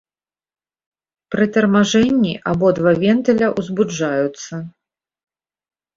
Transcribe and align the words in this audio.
Пры 1.35 1.45
тармажэнні 1.57 2.33
абодва 2.53 2.91
вентыля 3.03 3.47
узбуджаюцца. 3.63 4.53